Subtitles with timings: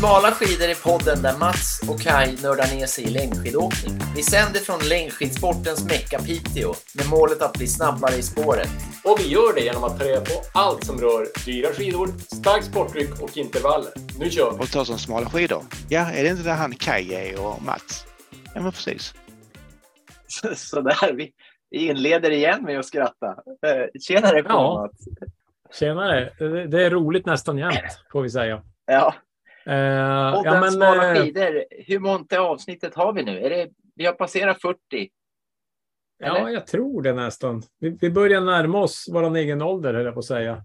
[0.00, 3.98] Smala skidor är podden där Mats och Kai nördar ner sig i längdskidåkning.
[4.16, 8.68] Vi sänder från längdskidsportens mecka Piteå med målet att bli snabbare i spåret.
[9.04, 12.66] Och vi gör det genom att ta reda på allt som rör dyra skidor, starkt
[12.66, 13.92] sporttryck och intervaller.
[14.18, 14.58] Nu kör vi!
[14.64, 15.62] Och ta som smala skidor.
[15.88, 18.06] Ja, är det inte där han Kaj är och Mats?
[18.54, 19.14] Ja, men precis.
[20.56, 21.32] Sådär, vi
[21.78, 23.26] inleder igen med att skratta.
[23.66, 24.80] Eh, Tjenare på Ja.
[24.82, 24.98] Mats.
[25.78, 26.32] Tjenare.
[26.38, 27.74] Det- Det är roligt nästan jämt,
[28.12, 28.62] får vi säga.
[28.86, 29.14] Ja,
[29.70, 31.64] Eh, podden ja, men, Smala eh, skidor.
[31.70, 33.38] Hur många avsnittet har vi nu?
[33.38, 34.76] Är det, vi har passerat 40.
[36.18, 36.48] ja, eller?
[36.48, 37.62] jag tror det nästan.
[37.78, 40.64] Vi, vi börjar närma oss vår egen ålder, höll jag på att säga,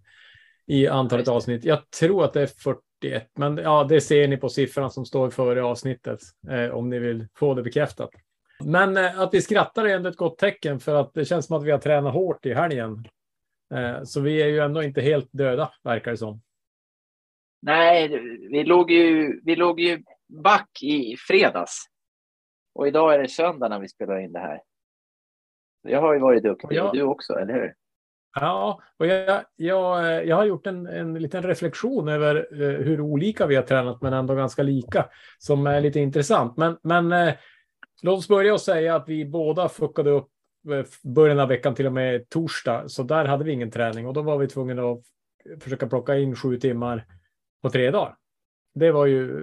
[0.67, 1.65] i antalet Ja, avsnitt.
[1.65, 5.29] Jag tror att det är 41, men ja, det ser ni på siffran som står
[5.29, 6.19] före avsnittet,
[6.49, 8.09] eh, om ni vill få det bekräftat.
[8.63, 11.57] Men eh, att vi skrattar är ändå ett gott tecken, för att det känns som
[11.57, 13.07] att vi har tränat hårt i helgen.
[13.73, 16.41] Eh, så vi är ju ändå inte helt döda, verkar det som.
[17.65, 18.19] Nej,
[18.51, 21.85] vi låg ju, vi låg ju back i fredags.
[22.75, 24.61] Och idag är det söndag när vi spelar in det här.
[25.81, 27.73] Jag har ju varit duktig, och du också, eller hur?
[28.35, 33.47] Ja, och jag, jag, jag har gjort en, en liten reflektion över eh, hur olika
[33.47, 36.57] vi har tränat, men ändå ganska lika, som är lite intressant.
[36.57, 37.33] Men, men eh,
[38.01, 40.29] låt oss börja och säga att vi båda fuckade upp
[40.71, 44.13] eh, början av veckan till och med torsdag, så där hade vi ingen träning och
[44.13, 45.01] då var vi tvungna att
[45.59, 47.05] försöka plocka in sju timmar
[47.61, 48.15] på tre dagar.
[48.73, 49.41] Det var ju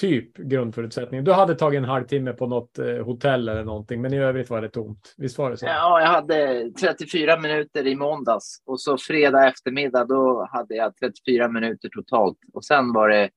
[0.00, 1.24] typ grundförutsättningen.
[1.24, 4.62] Du hade tagit en halvtimme på något eh, hotell eller någonting, men i övrigt var
[4.62, 5.14] det tomt.
[5.18, 5.66] Visst var det så?
[5.66, 11.48] Ja, jag hade 34 minuter i måndags och så fredag eftermiddag då hade jag 34
[11.48, 12.38] minuter totalt.
[12.52, 13.30] Och sen var det,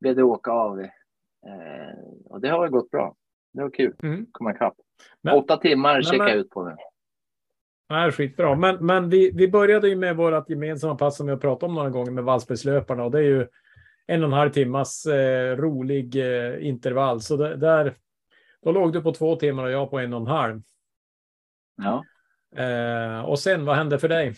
[0.00, 0.80] blev det åka av.
[0.80, 0.88] Eh,
[2.24, 3.14] och det har gått bra.
[3.52, 4.26] Det var kul Mm.
[4.32, 4.74] komma ikapp.
[5.34, 6.76] Åtta timmar checkar jag ut på nu.
[7.90, 8.54] Nej, skitbra.
[8.54, 11.74] Men, men vi, vi började ju med vårt gemensamma pass som vi har pratat om
[11.74, 13.46] några gånger med Vallsbergslöparna och det är ju
[14.06, 17.20] en och en halv timmas eh, rolig eh, intervall.
[17.20, 17.96] Så det, där,
[18.62, 20.62] då låg du på två timmar och jag på en och en halv.
[21.76, 22.04] Ja.
[22.64, 24.34] Eh, och sen, vad hände för dig?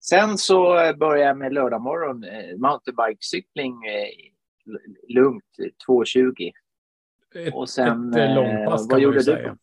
[0.00, 4.08] Sen så började jag med lördag morgon, eh, mountainbikecykling eh,
[5.14, 6.52] lugnt, eh, 2.20.
[7.34, 9.24] Ett, Och sen, ett eh, långpass vad kan man gjorde ju du?
[9.24, 9.56] säga.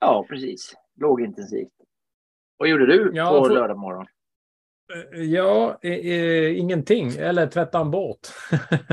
[0.00, 0.74] Ja, precis.
[1.00, 1.72] Lågintensivt.
[2.58, 4.06] Vad gjorde du Ja, på för- lördag morgon?
[5.14, 7.10] Eh, Ja, eh, eh, ingenting.
[7.18, 8.32] Eller tvätta en båt.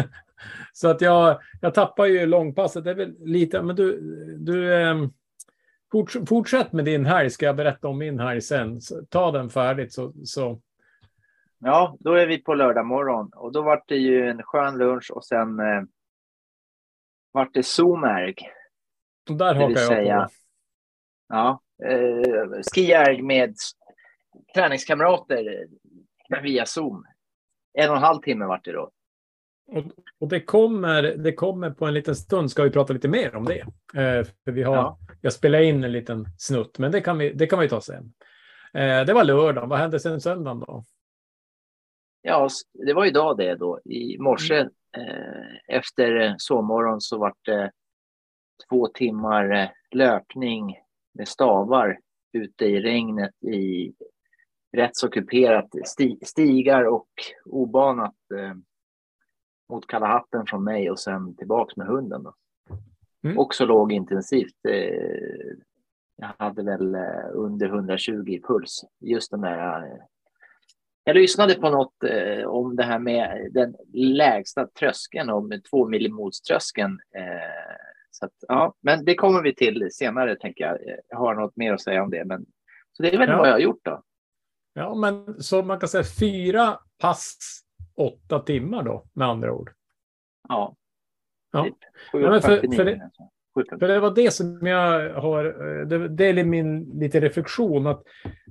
[0.74, 2.84] så att jag, jag tappar ju långpasset.
[2.84, 4.00] Det är väl lite, men du,
[4.40, 5.09] du
[5.92, 7.30] forts, fortsätt med din helg.
[7.30, 8.81] Ska jag berätta om min helg sen.
[8.81, 10.62] Så, ta den färdigt så, så.
[11.59, 15.12] Ja, då är vi på lördag morgon och då var det ju en skön lunch
[15.12, 15.81] och sen eh,
[17.31, 18.36] vart det Zoomärg.
[19.30, 20.30] och där hakar jag säga- på.
[21.28, 23.56] Ja, eh, med
[24.56, 25.68] träningskamrater
[26.44, 27.06] via Zoom.
[27.74, 28.91] En och en halv timme vart det då.
[29.68, 29.84] Och,
[30.19, 32.52] och det, kommer, det kommer på en liten stund.
[32.52, 33.59] Ska vi prata lite mer om det?
[34.02, 34.97] Eh, för vi har, Ja.
[35.22, 38.13] Jag spelar in en liten snutt, men det kan vi, det kan vi ta sen.
[38.74, 39.68] Eh, det var lördag.
[39.68, 40.84] Vad hände sen söndagen då?
[42.22, 42.50] Ja,
[42.86, 43.80] det var idag det då.
[43.86, 44.59] I morse
[44.97, 47.72] eh, efter sovmorgon så vart det
[48.69, 50.78] två timmar eh, löpning
[51.16, 52.00] med stavar
[52.34, 53.94] ute i regnet i
[54.78, 57.09] rätt så kuperat sti, stigar och
[57.46, 58.53] obanat eh,
[59.70, 62.24] mot Kalla hatten från mig och sen tillbaks med hunden.
[62.24, 62.34] Då.
[63.24, 63.38] Mm.
[63.38, 64.66] Också lågintensivt.
[64.68, 65.56] Eh,
[66.16, 68.84] jag hade väl eh, under 120 i puls.
[69.00, 70.04] Just den där eh,
[71.08, 77.00] jag lyssnade på något eh, om det här med den lägsta tröskeln, om två millimolströskeln.
[77.16, 77.84] Eh,
[78.16, 80.78] så att, ja, men det kommer vi till senare, tänker jag.
[81.09, 82.26] Jag har något mer att säga om det.
[82.26, 82.46] Men,
[82.92, 83.38] så det är väl Ja.
[83.38, 84.02] vad jag har gjort då.
[84.74, 87.38] Ja, men så man kan säga fyra pass,
[87.98, 89.72] åtta timmar då, med andra ord.
[90.50, 90.75] Ja.
[91.52, 91.64] Ja.
[91.64, 91.75] Typ.
[92.14, 93.09] Ja, men för- 7.49 för det-.
[93.56, 93.80] 7.49.
[93.80, 98.04] För det var det som jag har, eh, det, det är min lite reflektion, att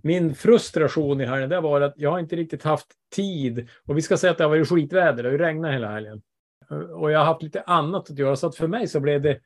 [0.02, 3.68] min frustration i helgen, det var att jag har inte riktigt haft tid.
[3.88, 6.22] Och vi ska säga att det har varit skitväder, det har ju regnat hela helgen.
[6.70, 9.22] Eh, Och jag har haft lite annat att göra, så att för mig så blev
[9.22, 9.40] det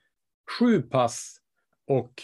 [0.58, 1.40] sju pass
[1.86, 2.22] och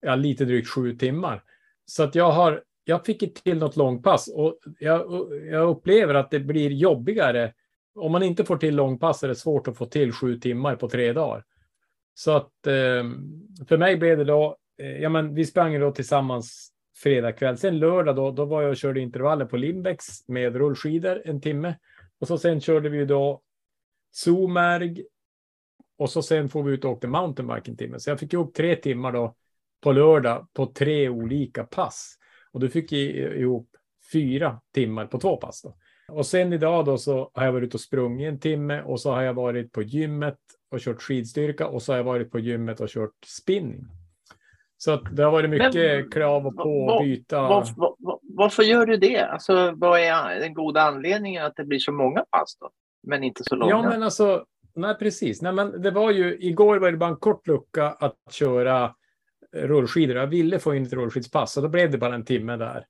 [0.00, 1.42] ja, lite drygt sju timmar.
[1.84, 6.30] Så att jag har, jag fick inte till något långpass och jag, jag upplever att
[6.30, 7.52] det blir jobbigare.
[7.94, 10.88] Om man inte får till långpass är det svårt att få till sju timmar på
[10.88, 11.44] tre dagar.
[12.14, 16.72] Så att ehm, för mig blev det då, eh, ja men vi sprang då tillsammans
[16.96, 17.58] fredag kväll.
[17.58, 21.74] Sen lördag då, då var jag och körde intervaller på Limbex med rullskidor en timme.
[22.20, 23.42] Och så sen körde vi då
[24.10, 25.04] Zoomärg.
[25.98, 28.00] Och så sen får vi ut och åkte mountainbike en timme.
[28.00, 29.34] Så jag fick ihop tre timmar då
[29.82, 32.16] på lördag på tre olika pass.
[32.52, 33.68] Och du fick ihop
[34.12, 35.76] fyra timmar på två pass då.
[36.08, 39.10] Och sen idag då så har jag varit ute och sprungit en timme och så
[39.10, 40.38] har jag varit på gymmet
[40.70, 43.84] och kört skidstyrka och så har jag varit på gymmet och kört spinning.
[44.78, 47.42] Så att det har varit mycket Men, krav på vad- att byta.
[47.42, 49.20] Var, var, var, varför gör du det?
[49.20, 52.70] Alltså, vad är den goda anledningen att det blir så många pass då?
[53.02, 53.70] Men inte så långa?
[53.70, 54.44] Ja, men alltså,
[54.76, 55.42] nej precis.
[55.42, 58.94] Nej, men det var ju, igår var det bara en kort lucka att köra
[59.52, 60.16] rullskidor.
[60.16, 62.86] Jag ville få in ett rullskidspass, så då blev det bara en timme där.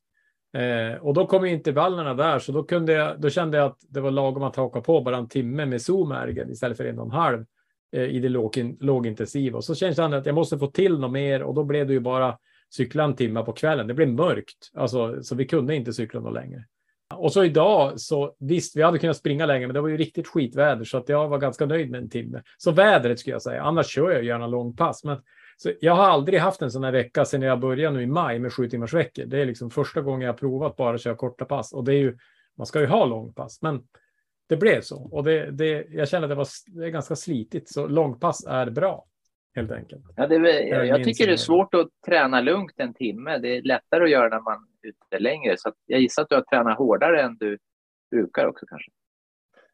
[0.57, 3.79] Eh, och då kom ju intervallerna där, så då, kunde jag, då kände jag att
[3.89, 7.05] det var lagom att haka på bara en timme med Zoom-ergen istället för en och
[7.05, 7.45] en halv
[7.93, 9.57] eh, i det låg, lågintensiva.
[9.57, 11.93] Och så kändes det att jag måste få till något mer och då blev det
[11.93, 12.39] ju bara
[12.71, 13.87] cykla en timme på kvällen.
[13.87, 16.65] Det blev mörkt, alltså, så vi kunde inte cykla något längre.
[17.15, 20.27] Och så idag, så visst, vi hade kunnat springa längre, men det var ju riktigt
[20.29, 22.43] skitväder, så att jag var ganska nöjd med en timme.
[22.59, 23.63] Så vädret skulle jag säga.
[23.63, 25.19] Annars kör jag gärna långpass, men
[25.57, 28.39] så jag har aldrig haft en sån här vecka sedan jag började nu i maj
[28.39, 29.25] med sju timmars veckor.
[29.25, 31.95] Det är liksom första gången jag har provat bara att köra korta pass och det
[31.95, 32.19] är ju,
[32.59, 33.83] man ska ju ha långpass, men
[34.49, 37.69] det blev så och det, det, jag känner att det var det är ganska slitigt,
[37.69, 39.07] så långpass är bra
[39.57, 40.03] helt enkelt.
[40.17, 40.35] Ja, det
[40.69, 43.39] Jag jag tycker det är svårt att träna lugnt en timme.
[43.39, 45.55] Det är lättare att göra när man ute längre.
[45.59, 47.59] Så jag gissar att du har tränat hårdare än du
[48.11, 48.91] brukar också kanske.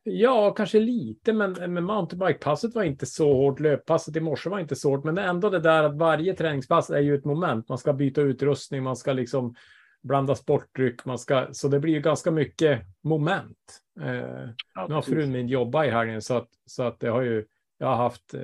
[0.04, 3.60] Ja, kanske lite, men, men mountainbike-passet var inte så hårt.
[3.60, 7.00] Löppasset i morse var inte så hårt, men ändå det där att varje träningspass är
[7.00, 7.68] ju ett moment.
[7.68, 9.54] Man ska byta utrustning, man ska liksom
[10.02, 13.80] blanda sportdryck, man ska, så det blir ju ganska mycket moment.
[14.00, 17.22] Eh, Ja, nu har frun min jobbat i helgen så att, så att jag har
[17.22, 17.46] ju,
[17.78, 18.40] jag har haft, eh,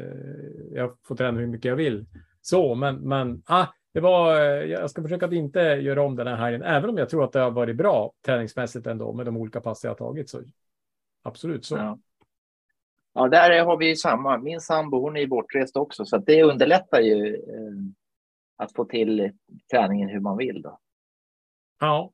[0.72, 2.06] jag får träna hur mycket jag vill.
[2.40, 6.26] Så, men, men ah, det var, eh, jag ska försöka att inte göra om den
[6.26, 9.36] här helgen, även om jag tror att det har varit bra träningsmässigt ändå med de
[9.36, 10.30] olika pass jag har tagit.
[10.30, 10.42] Så
[11.22, 11.76] absolut så.
[11.76, 11.98] Ja.
[13.14, 14.38] ja, där har vi ju samma.
[14.38, 17.72] Min sambo hon är ju bortrest också, så att det underlättar ju eh,
[18.56, 19.30] att få till
[19.70, 20.62] träningen hur man vill.
[20.62, 20.78] Då.
[21.80, 22.10] Ja.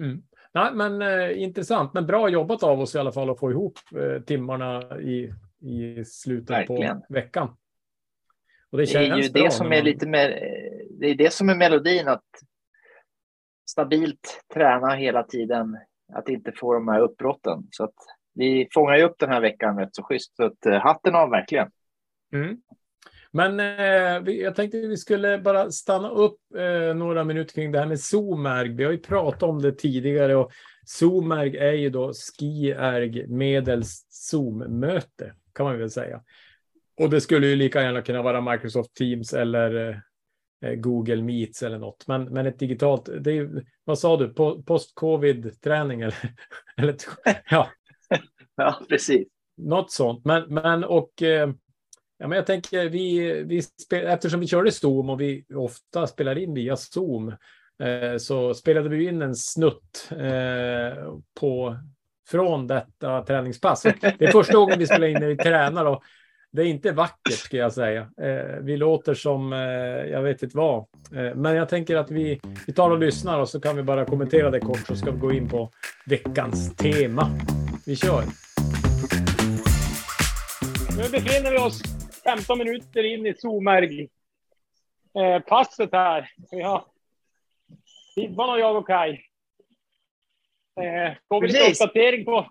[0.00, 0.22] Mm.
[0.54, 3.78] Nej, men eh, intressant, men bra jobbat av oss i alla fall att få ihop
[3.96, 7.00] eh, timmarna i, i slutet Verkligen.
[7.00, 7.56] på veckan.
[8.70, 10.71] Och det Det är ju bra det som när är man- lite mer, eh,
[11.02, 12.24] det är det som är melodin, att
[13.70, 15.78] stabilt träna hela tiden,
[16.12, 17.68] att inte få de här uppbrotten.
[17.70, 17.94] Så att
[18.34, 20.36] vi fångar ju upp den här veckan rätt så schysst.
[20.36, 21.70] Så att, eh, hatten av verkligen.
[22.32, 22.56] Mm.
[23.30, 27.78] Men eh, vi, jag tänkte vi skulle bara stanna upp eh, några minuter kring det
[27.78, 28.68] här med Zoomerg.
[28.68, 30.52] Vi har ju pratat om det tidigare och
[30.86, 36.22] Zoomerg är ju då Skierg medels Zoom-möte kan man väl säga.
[37.00, 39.96] Och det skulle ju lika gärna kunna vara Microsoft Teams eller eh,
[40.62, 42.06] Google Meets eller något.
[42.06, 46.16] Men, men ett digitalt, det är, vad sa du, Po- post-covid-träning eller,
[46.76, 46.96] eller
[47.50, 47.68] ja,
[48.56, 49.28] Ja, precis.
[49.56, 50.24] något sånt.
[50.24, 51.50] Men, men och eh,
[52.18, 56.38] ja, men jag tänker vi, vi spel, eftersom vi körde Zoom och vi ofta spelar
[56.38, 57.28] in via Zoom
[57.82, 61.76] eh, så spelade vi in en snutt eh, på
[62.28, 63.82] från detta träningspass.
[64.18, 66.02] Det är första gången vi spelar in när vi tränar och
[66.52, 68.00] det är inte vackert ska jag säga.
[68.00, 69.58] Eh, vi låter som, eh,
[70.12, 70.78] jag vet inte vad.
[71.14, 74.04] Eh, men jag tänker att vi, vi tar och lyssnar och så kan vi bara
[74.04, 75.70] kommentera det kort så ska vi gå in på
[76.06, 77.30] veckans tema.
[77.86, 78.24] Vi kör.
[80.96, 81.82] Nu befinner vi oss
[82.24, 84.08] 15 minuter in i Zoomerg.
[85.18, 86.30] Eh, passet här.
[86.50, 86.84] Vi har
[88.14, 89.10] Sibban och jag och Kaj.
[90.80, 92.50] Eh, får vi lite uppdatering på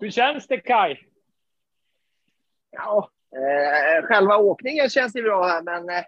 [0.00, 1.08] hur känns det Kaj?
[2.74, 6.04] Ja, eh, själva åkningen känns ju bra här, men eh,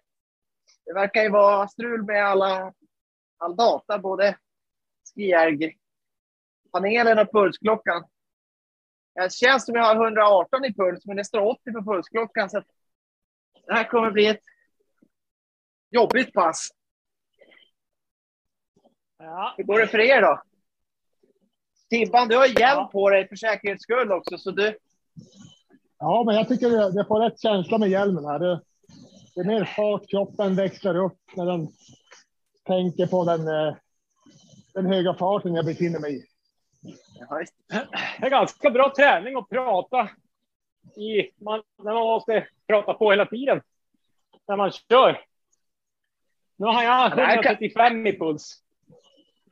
[0.85, 2.73] det verkar ju vara strul med alla,
[3.38, 4.38] all data, både
[5.14, 8.04] Skierg-panelen och pulsklockan.
[9.14, 12.62] Det känns som jag har 118 i puls, men det står 80 på pulsklockan, så
[13.66, 14.42] det här kommer bli ett
[15.90, 16.68] jobbigt pass.
[19.18, 20.42] Ja, Hur går det för er då?
[21.90, 22.88] Tibban, du har hjälm Ja.
[22.92, 24.78] på dig för säkerhets skull också, så du...
[25.98, 28.38] Ja, men jag tycker det, det får rätt känsla med hjälmen här.
[28.38, 28.60] Det,
[29.34, 31.68] det är mer fart, kroppen växlar upp när den
[32.66, 33.74] tänker på den, eh,
[34.74, 36.22] den höga farten jag befinner mig i.
[38.20, 40.08] Det är ganska bra träning att prata
[40.96, 43.60] i, man, när man måste prata på hela tiden.
[44.48, 45.20] När man kör.
[46.56, 48.62] Nu har jag det här kan- 135 i puls.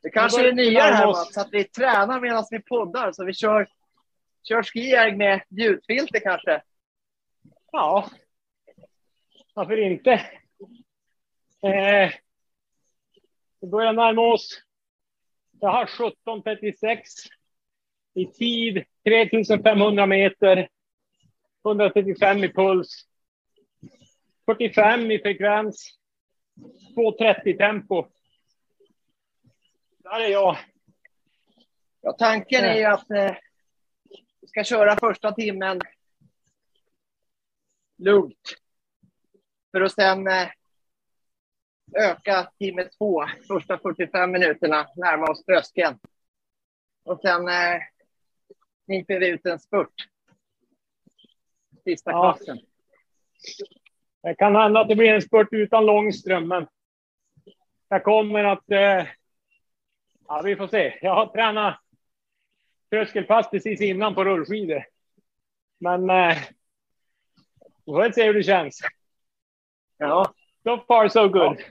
[0.02, 1.06] Det kanske är det nya här.
[1.06, 3.12] Mats, att vi tränar medan vi poddar.
[3.12, 3.68] Så vi kör,
[4.48, 6.62] kör skijärg med ljudfilter kanske.
[7.72, 8.10] Ja,
[9.54, 10.12] varför inte?
[11.62, 12.12] Eh,
[13.60, 14.62] vi börjar närma oss.
[15.60, 17.00] Jag har 17.36
[18.14, 20.68] i tid, 3500 meter,
[21.64, 23.06] 135 i puls,
[24.46, 25.98] 45 i frekvens,
[26.96, 28.06] 2.30 tempo.
[29.98, 30.56] Där är jag.
[32.00, 33.36] Ja, tanken är ju att eh,
[34.44, 35.80] vi ska köra första timmen
[37.98, 38.54] lugnt.
[39.70, 40.48] För att sen eh,
[41.96, 45.98] öka timme två, första 45 minuterna, närma oss tröskeln.
[47.04, 47.80] Och sen eh,
[48.86, 50.08] kniper vi ut en spurt.
[51.84, 52.32] Sista Ja.
[52.32, 52.58] klassen.
[54.22, 56.66] Det kan hända att det blir en spurt utan Långström, men
[57.88, 58.70] jag kommer att...
[58.70, 59.06] Eh,
[60.28, 60.98] ja, vi får se.
[61.02, 61.80] Jag har tränat
[62.94, 64.84] tröskelpass precis innan på rullskidor.
[65.78, 66.38] Men eh,
[67.86, 68.80] vi får se hur det känns.
[69.98, 70.34] Ja.
[70.62, 71.62] So far so good.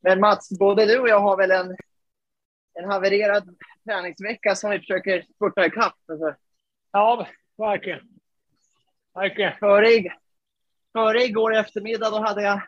[0.00, 1.76] Men Mats, både du och jag har väl en,
[2.74, 5.94] en havererad träningsvecka som vi försöker spurta ikapp.
[6.06, 6.34] Alltså,
[6.92, 8.00] Ja, verkligen.
[9.14, 9.58] Verkligen.
[9.58, 10.12] före,
[10.92, 12.60] före igår eftermiddag då hade jag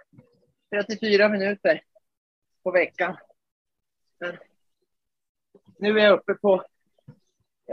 [0.71, 1.83] 34 minuter
[2.63, 3.17] på veckan.
[4.21, 4.37] Men
[5.79, 6.65] nu är jag uppe på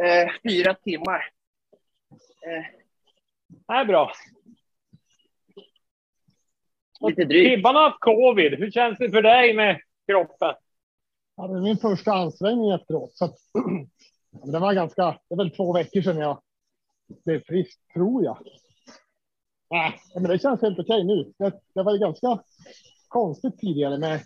[0.03, 1.29] eh, fyra timmar.
[2.45, 2.65] Eh,
[3.47, 4.11] Det är bra.
[7.01, 7.55] lite drygt.
[7.55, 8.53] Tibban har haft covid.
[8.53, 10.53] Hur känns det för dig med kroppen?
[11.35, 13.17] Ja, det är min första ansträngning efteråt.
[13.17, 13.35] Så att,
[14.31, 16.41] ja, det var ganska, det är väl två veckor sedan jag
[17.25, 18.37] blev frisk, tror jag.
[19.69, 21.33] Nej, men det känns helt okej nu.
[21.37, 22.39] Det, det var ganska
[23.07, 24.21] konstigt tidigare med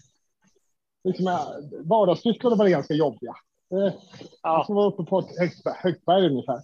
[1.04, 1.40] liksom, äh,
[1.86, 3.34] vardagssysslorna var det ganska jobbiga.
[3.70, 3.94] Det,
[4.44, 4.64] Ja.
[4.66, 6.60] som var uppe på ett högt, högt berg ungefär.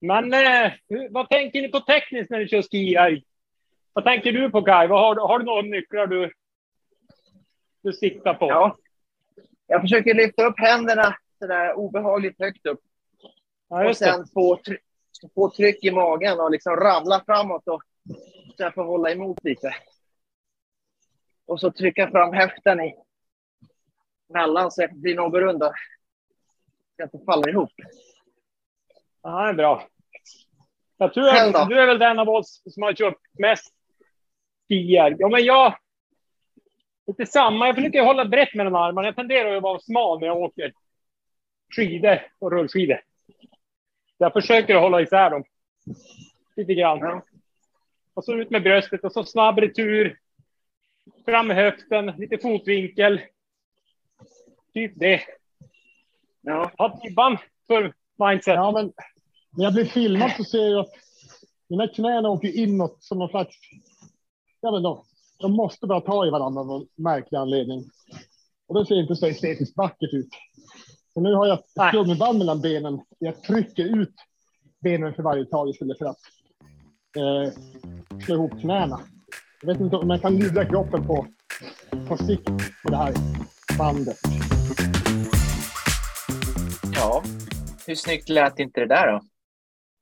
[0.00, 0.72] Men eh,
[1.10, 3.22] vad tänker ni på tekniskt när ni kör skijärg?
[3.92, 4.88] Vad tänker du på Kaj?
[4.88, 6.32] Vad har, du- har du några nycklar du,
[7.82, 8.46] du siktar på?
[8.48, 8.76] Ja.
[9.66, 12.80] Jag försöker lyfta upp händerna sådär obehagligt högt upp.
[13.68, 14.78] Ja, och sen få, try-
[15.34, 17.82] få tryck i magen och liksom ramla framåt och
[18.56, 19.74] så jag får hålla emot lite.
[21.46, 22.94] Och så trycka fram höften i
[24.28, 25.68] mellan så jag blir någorlunda.
[25.68, 25.74] Så
[26.96, 27.72] jag inte faller ihop.
[29.22, 29.88] Ja, det är bra.
[30.96, 33.74] Jag tror att du är väl den av oss som har kört mest
[34.68, 35.16] skijärg.
[35.18, 35.76] Ja, men jag...
[37.06, 37.66] Lite samma.
[37.66, 39.08] Jag försöker hålla brett mellan armarna.
[39.08, 40.72] Jag tenderar att vara smal när jag åker
[41.76, 43.00] skidor och rullskidor.
[44.18, 45.44] Jag försöker att hålla isär dem.
[46.56, 46.98] Lite grann.
[46.98, 47.22] Ja.
[48.14, 50.18] Och så ut med bröstet och så snabb retur.
[51.24, 53.20] Fram med höften, lite fotvinkel.
[54.74, 55.20] Typ det.
[56.40, 56.70] Ja.
[56.78, 58.54] Ha tibban för mindset.
[58.54, 58.92] Ja, men
[59.56, 60.92] när jag blir filmad så ser jag att
[61.68, 63.56] mina knän åker inåt som någon slags...
[64.60, 65.02] Jag vet inte,
[65.38, 67.84] de måste börja ta i varandra av någon märklig anledning.
[68.68, 70.28] Och det ser inte så estetiskt vackert ut.
[71.14, 73.00] Så nu har jag ett gummiband mellan benen.
[73.18, 74.14] Jag trycker ut
[74.80, 76.18] benen för varje tag istället för att
[77.16, 77.52] eh,
[78.24, 79.00] slå ihop knäna.
[79.60, 81.26] Jag vet inte om jag kan lura kroppen på,
[82.08, 83.14] på sikt med det här
[83.78, 84.18] bandet.
[87.04, 87.22] Ja.
[87.86, 89.20] Hur snyggt lät inte det där då?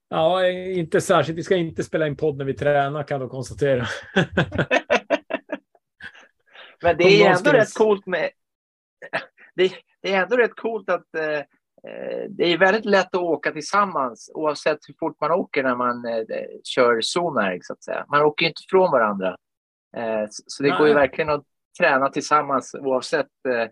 [0.08, 1.38] Ja, inte särskilt.
[1.38, 3.86] Vi ska inte spela in podd när vi tränar kan jag konstatera.
[6.82, 8.30] Men det är ändå skulle- rätt coolt med...
[9.54, 11.38] Det, det är ändå rätt coolt att eh,
[11.88, 16.04] eh, det är väldigt lätt att åka tillsammans oavsett hur fort man åker när man
[16.04, 16.24] eh,
[16.64, 18.04] kör Zoomärg så att säga.
[18.08, 19.36] Man åker ju inte från varandra.
[19.96, 20.78] Eh, så, så det Nej.
[20.78, 21.44] går ju verkligen att
[21.78, 23.68] träna tillsammans oavsett eh,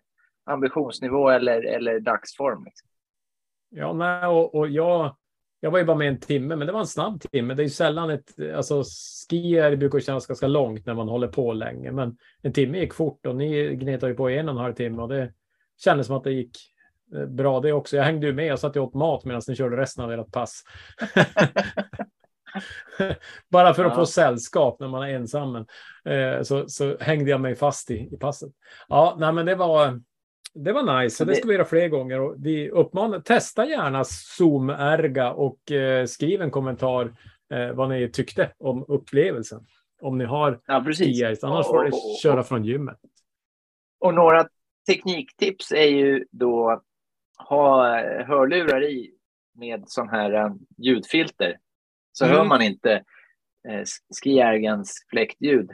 [0.50, 2.64] ambitionsnivå eller, eller dagsform.
[2.64, 2.89] Liksom.
[3.70, 5.16] Ja, nej, och, och jag,
[5.60, 7.54] jag var ju bara med en timme, men det var en snabb timme.
[7.54, 8.82] Det är ju sällan ett, alltså
[9.30, 13.26] skier brukar kännas ganska långt när man håller på länge, men en timme gick fort
[13.26, 15.32] och ni gnetade ju på en och en halv timme och det
[15.84, 16.56] kändes som att det gick
[17.16, 17.96] eh, bra det också.
[17.96, 20.32] Jag hängde ju med, jag satt och åt mat medan ni körde resten av ert
[20.32, 20.62] pass.
[23.48, 23.96] Bara för att Ja.
[23.96, 25.52] få sällskap när man är ensam.
[25.52, 25.66] Men,
[26.36, 28.50] eh, så, så hängde jag mig fast i, i passet.
[28.88, 30.00] Ja, nej, men det var,
[30.54, 31.16] det var nice.
[31.16, 32.20] Så det ska vi göra fler gånger.
[32.20, 37.14] Och vi uppmanar, testa gärna Zoom-erga och eh, skriv en kommentar
[37.52, 39.66] eh, vad ni tyckte om upplevelsen.
[40.02, 41.44] Om ni har Ja, precis.
[41.44, 41.90] Annars Och- får ni
[42.22, 42.98] köra från gymmet.
[44.00, 44.48] Och några
[44.88, 46.82] tekniktips är ju då
[47.48, 47.86] ha
[48.24, 49.14] hörlurar i
[49.54, 51.58] med sån här eh, ljudfilter.
[52.12, 52.36] Så Mm.
[52.36, 52.92] hör man inte
[53.68, 53.82] eh,
[54.22, 55.70] skijärgens fläktljud.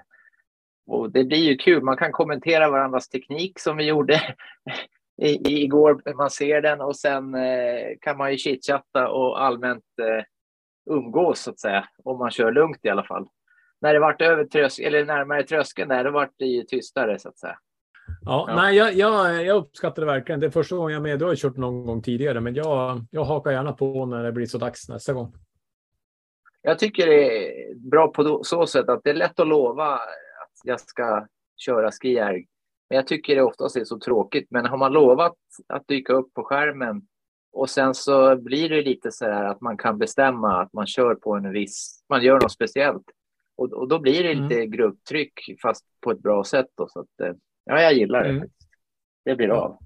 [0.87, 1.83] Och det blir ju kul.
[1.83, 4.21] Man kan kommentera varandras teknik som vi gjorde
[5.23, 10.25] i, igår man ser den och sen eh, kan man ju chitchatta och allmänt eh,
[10.95, 11.89] umgås så att säga.
[12.05, 13.27] Om man kör lugnt i alla fall.
[13.81, 17.29] När det vart över trös eller närmare tröskeln där, då vart det ju tystare så
[17.29, 17.59] att säga.
[18.25, 18.57] Ja, Ja.
[18.57, 20.41] Nej, jag, jag, jag uppskattar det verkligen.
[20.41, 21.19] Det är första gången jag är med.
[21.19, 24.47] Du har kört någon gång tidigare, men jag, jag hakar gärna på när det blir
[24.47, 25.35] så dags nästa gång.
[26.63, 30.01] Jag tycker det är bra på så sätt att det är lätt att lova
[30.65, 32.47] jag ska köra skijärg
[32.91, 34.47] Men jag tycker det oftast är så tråkigt.
[34.51, 35.37] Men har man lovat
[35.67, 37.03] att dyka upp på skärmen
[37.53, 41.15] och sen så blir det lite så här att man kan bestämma att man kör
[41.15, 43.05] på en viss, man gör något speciellt.
[43.57, 44.49] Och, och då blir det Mm.
[44.49, 45.33] lite grupptryck
[45.63, 46.67] fast på ett bra sätt.
[46.75, 47.35] Då, så att, eh,
[47.65, 48.31] ja, jag gillar det.
[48.31, 48.49] Mm.
[49.25, 49.79] Det blir av.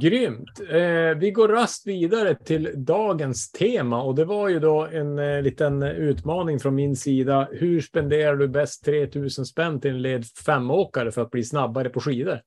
[0.00, 0.60] Grymt.
[0.70, 5.42] Eh, vi går rast vidare till dagens tema och det var ju då en eh,
[5.42, 7.48] liten utmaning från min sida.
[7.52, 12.00] Hur spenderar du bäst 3000 spänn till en led femåkare för att bli snabbare på
[12.00, 12.40] skidor?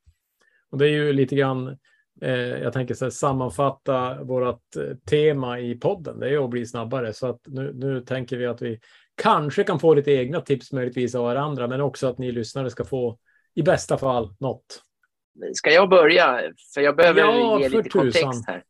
[0.72, 1.78] Och det är ju lite grann,
[2.22, 6.20] eh, jag tänker så här, sammanfatta vårt eh, tema i podden.
[6.20, 8.80] Det är ju att bli snabbare så att nu, nu tänker vi att vi
[9.16, 12.84] kanske kan få lite egna tips möjligtvis av varandra, men också att ni lyssnare ska
[12.84, 13.18] få
[13.54, 14.82] i bästa fall något.
[15.54, 16.42] Ska jag börja?
[16.74, 18.02] För jag behöver Ja, ge lite tusan.
[18.02, 18.64] kontext här.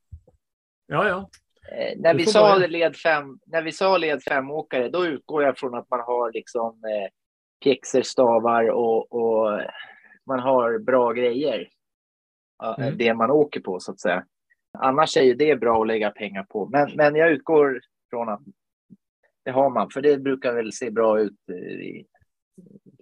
[0.87, 1.29] Ja, ja.
[1.77, 2.67] Eh, när, vi sa börja.
[2.67, 6.69] led fem, när vi sa led femåkare, då utgår jag från att man har liksom
[6.83, 7.09] eh,
[7.63, 9.61] pjäxor, stavar och, och
[10.25, 11.69] man har bra grejer.
[12.57, 12.97] Ja, Mm.
[12.97, 14.25] Det man åker på så att säga.
[14.77, 16.65] Annars är ju det bra att lägga pengar på.
[16.65, 18.41] Men, men jag utgår från att
[19.45, 22.05] det har man, för det brukar väl se bra ut eh, i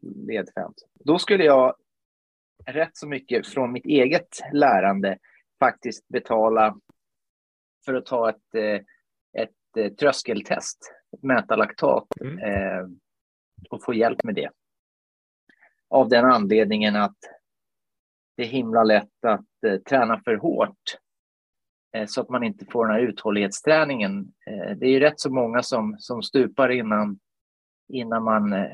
[0.02, 0.72] led fem.
[1.06, 1.76] Då skulle jag
[2.66, 5.18] rätt så mycket från mitt eget lärande
[5.60, 6.78] faktiskt betala
[7.86, 8.82] för att ta ett, eh,
[9.42, 12.38] ett eh, tröskeltest, mäta laktat Mm.
[12.40, 12.88] eh,
[13.70, 14.50] och få hjälp med det.
[15.90, 17.18] Av den anledningen att
[18.38, 20.98] det är himla lätt att eh, träna för hårt
[21.96, 24.34] eh, så att man inte får den här uthållighetsträningen.
[24.78, 27.20] Det är ju rätt så många som, som stupar innan,
[27.88, 28.68] innan man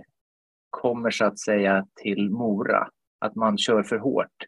[0.70, 2.90] kommer så att säga till Mora.
[3.20, 4.46] Att man kör för hårt.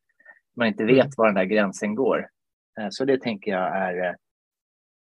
[0.55, 1.11] Man inte vet Mm.
[1.17, 2.27] var den där gränsen går.
[2.79, 4.13] Eh, Så det tänker jag är eh,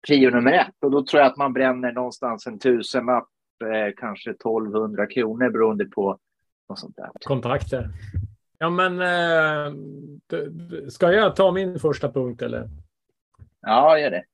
[0.06, 0.74] prio nummer ett.
[0.84, 3.28] Och då tror jag att man bränner någonstans en tusenlapp,
[3.64, 6.18] eh, kanske 1200 kronor beroende på
[6.68, 7.10] något sånt där.
[7.24, 7.88] kontakter.
[8.58, 8.98] Ja, men
[10.90, 12.68] ska jag ta min första punkt eller?
[13.60, 14.24] Ja, gör det.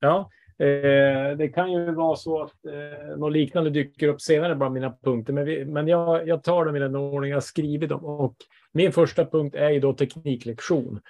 [0.00, 4.74] Ja, eh, det kan ju vara så att eh, något liknande dyker upp senare bland
[4.74, 8.04] mina punkter, men, vi, men jag, jag tar dem i den ordning jag skrivit dem.
[8.04, 8.34] Och
[8.72, 11.00] min första punkt är ju då tekniklektion.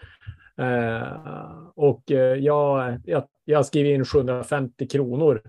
[0.59, 1.03] Eh,
[1.75, 5.43] och eh, jag, jag, jag skriver in 750 kronor.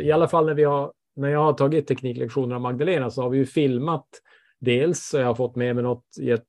[0.00, 3.30] I alla fall när, vi har, när jag har tagit tekniklektioner av Magdalena så har
[3.30, 4.06] vi ju filmat
[4.60, 6.46] Dels så jag har fått med mig något i ett,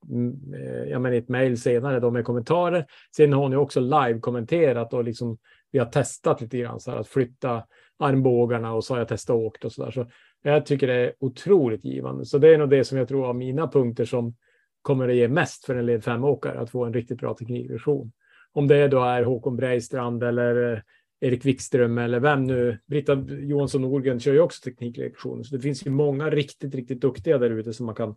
[0.55, 2.85] eh, jag menar, i ett mejl senare då med kommentarer.
[3.15, 5.37] Sen har hon ju också live-kommenterat och liksom
[5.71, 7.63] vi har testat lite grann så här att flytta
[7.99, 9.91] armbågarna och så har jag testat och åkt och så där.
[9.91, 10.07] Så
[10.41, 12.25] jag tycker det är otroligt givande.
[12.25, 14.35] Så det är nog det som jag tror av mina punkter som
[14.81, 18.11] kommer att ge mest för en led 5-åkare att få en riktigt bra teknikvision.
[18.53, 20.79] Om det då är Håkon Breistrand eller eh,
[21.21, 22.79] Erik Wikström eller vem nu.
[22.87, 25.43] Britta Johansson Norgren kör ju också tekniklektioner.
[25.43, 28.15] Så det finns ju många riktigt, riktigt duktiga där ute som man kan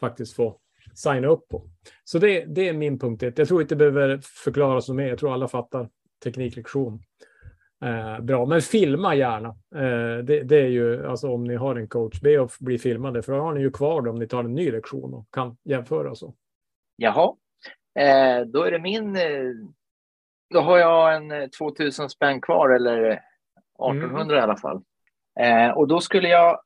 [0.00, 0.60] faktiskt få
[0.94, 1.70] signa upp på.
[2.04, 3.38] Så det, det är min punkt ett.
[3.38, 5.08] Jag tror inte det behöver förklaras något mer.
[5.08, 5.88] Jag tror alla fattar
[6.24, 7.02] tekniklektion.
[7.84, 9.48] Eh, bra, men filma gärna.
[9.74, 13.22] Eh, det, det är ju alltså om ni har en coach, be att bli filmade
[13.22, 15.56] för då har ni ju kvar det om ni tar en ny lektion och kan
[15.64, 16.34] jämföra så.
[16.96, 17.36] Jaha,
[17.98, 19.16] eh, då är det min.
[19.16, 19.52] Eh,
[20.54, 24.82] då har jag en eh, 2000 spänn kvar eller 1800 i alla fall.
[25.40, 26.60] Eh, och då skulle jag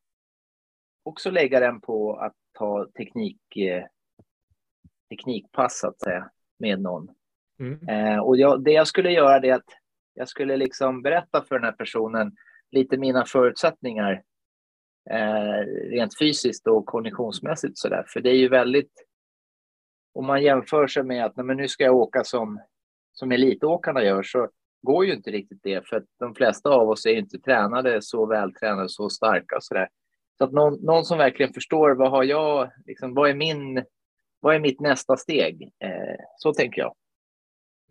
[1.03, 3.85] också lägga den på att ta teknik, eh,
[5.11, 7.09] teknikpass så att säga med någon.
[7.61, 7.89] Mm.
[7.89, 9.71] Eh, och jag, det jag skulle göra det är att
[10.15, 12.33] jag skulle liksom berätta för den här personen
[12.71, 14.23] lite mina förutsättningar
[15.11, 18.05] eh, rent fysiskt och konditionsmässigt så där.
[18.09, 18.93] För det är ju väldigt
[20.15, 22.61] om man jämför sig med att nej, men nu ska jag åka som,
[23.13, 24.49] som elitåkarna gör så
[24.83, 28.27] går ju inte riktigt det för att de flesta av oss är inte tränade så
[28.27, 29.89] vältränade så starka och så där.
[30.39, 33.85] Så att någon, någon som verkligen förstår vad har jag, liksom, vad är min,
[34.41, 35.63] vad är mitt nästa steg?
[35.63, 36.95] Eh, så tänker jag.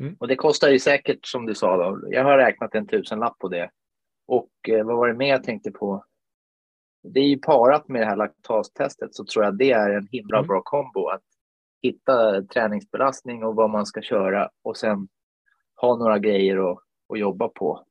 [0.02, 0.16] Mm.
[0.20, 2.00] Och det kostar ju säkert som du sa då.
[2.10, 3.70] Jag har räknat en tusenlapp på det.
[4.28, 6.06] Och eh, vad var det mer jag tänkte på?
[7.04, 10.38] Det är ju parat med det här laktastestet så tror jag det är en himla
[10.38, 10.48] Mm.
[10.48, 11.24] bra kombo att
[11.82, 15.08] hitta träningsbelastning och vad man ska köra och sen
[15.76, 16.78] ha några grejer att,
[17.14, 17.86] att jobba på.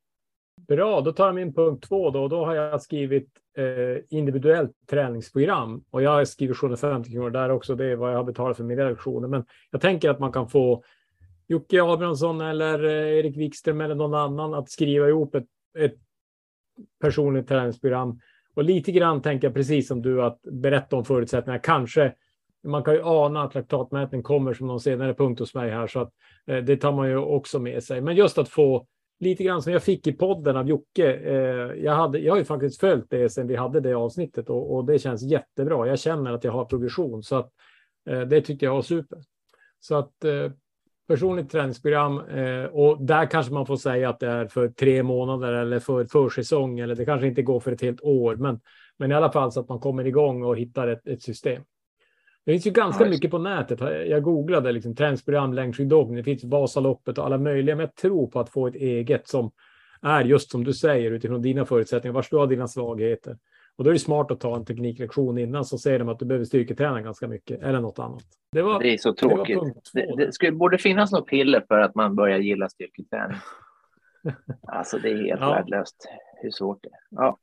[0.68, 2.28] Bra, då tar jag min punkt två då.
[2.28, 7.74] Då har jag skrivit eh, individuellt träningsprogram och jag har skrivit 750 kronor där också.
[7.74, 9.28] Det är vad jag har betalat för mina lektioner.
[9.28, 10.82] Men jag tänker att man kan få
[11.50, 15.46] Jocke Abrahamsson eller eh, Erik Wikström eller någon annan att skriva ihop ett,
[15.78, 15.94] ett
[17.00, 18.20] personligt träningsprogram.
[18.54, 21.62] Och lite grann tänker jag precis som du att berätta om förutsättningarna.
[21.62, 22.14] Kanske
[22.64, 26.00] man kan ju ana att laktatmätning kommer som någon senare punkt hos mig här så
[26.00, 26.12] att
[26.46, 28.00] eh, det tar man ju också med sig.
[28.00, 28.86] Men just att få
[29.20, 31.14] lite grann som jag fick i podden av Jocke.
[31.14, 34.74] Eh, jag, hade, jag har ju faktiskt följt det sedan vi hade det avsnittet och,
[34.74, 35.86] och det känns jättebra.
[35.86, 37.52] Jag känner att jag har progression så att
[38.10, 39.18] eh, det tyckte jag var super.
[39.80, 40.52] Så att eh,
[41.10, 45.52] personligt träningsprogram eh, och där kanske man får säga att det är för tre månader
[45.52, 48.36] eller för försäsong eller det kanske inte går för ett helt år.
[48.36, 48.60] Men,
[48.96, 51.62] men i alla fall så att man kommer igång och hittar ett, ett system.
[52.44, 53.80] Det finns ju ganska Ja, mycket på nätet.
[54.08, 56.16] Jag googlade liksom träningsprogram, längdskidåkning.
[56.16, 57.76] Det finns Vasaloppet och alla möjliga.
[57.76, 59.50] Men jag tror på att få ett eget som
[60.02, 62.14] är just som du säger utifrån dina förutsättningar.
[62.14, 63.36] Vars du har dina svagheter.
[63.80, 66.24] Och då är det smart att ta en tekniklektion innan så säger de att du
[66.24, 68.24] behöver styrketräna ganska mycket eller något annat.
[68.52, 69.58] Det var, Det är så det tråkigt.
[69.92, 70.16] Det, två.
[70.16, 73.36] det skulle, borde finnas något piller för att man börjar gilla styrketräning.
[74.62, 75.50] Alltså det är helt Ja.
[75.50, 76.08] värdelöst
[76.42, 76.98] hur svårt det är.
[77.10, 77.38] Ja.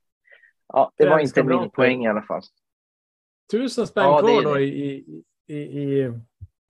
[0.68, 2.42] Ja, det var inte min poäng i alla fall.
[3.52, 4.64] Tusen spänn Ja, det kvar då det.
[4.64, 6.12] i, i, i,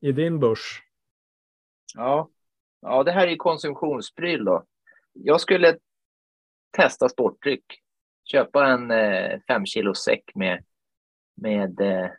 [0.02, 0.82] i, din börs.
[1.96, 2.30] Ja.
[2.82, 4.64] ja, det här är konsumtionspryl då.
[5.14, 5.78] Jag skulle
[6.78, 7.66] testa sportdryck.
[8.32, 10.64] Köpa en eh, fem kilo säck med,
[11.36, 12.10] med eh,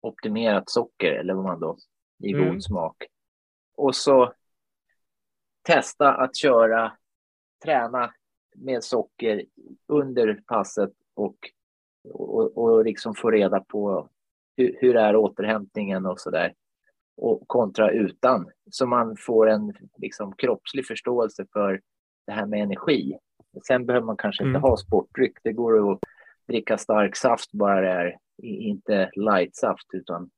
[0.00, 1.76] optimerat socker eller vad man då
[2.22, 2.48] i Mm.
[2.48, 3.04] god smak.
[3.76, 4.32] Och så
[5.62, 6.92] testa att köra,
[7.64, 8.14] träna
[8.56, 9.44] med socker
[9.86, 11.36] under passet och,
[12.12, 14.08] och, och liksom få reda på
[14.56, 16.54] hur, hur är återhämtningen och så där.
[17.16, 18.50] Och kontra utan.
[18.70, 21.80] Så man får en liksom, kroppslig förståelse för
[22.26, 23.18] det här med energi.
[23.66, 24.62] Sen behöver man kanske inte Mm.
[24.62, 25.32] ha sportdryck.
[25.42, 26.00] Det går att
[26.48, 30.30] dricka stark saft bara det är inte light-saft utan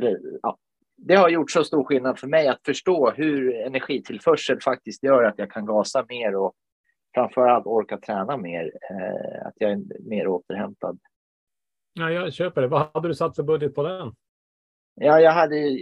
[0.00, 0.58] eller, ja.
[0.96, 5.38] Det har gjort så stor skillnad för mig att förstå hur energitillförsel faktiskt gör att
[5.38, 6.52] jag kan gasa mer och
[7.14, 8.72] framförallt orka träna mer.
[8.90, 10.98] Eh, att jag är mer återhämtad.
[11.92, 12.68] Ja, jag köper det.
[12.68, 14.12] Vad hade du satt för budget på den?
[14.94, 15.78] Ja, jag hade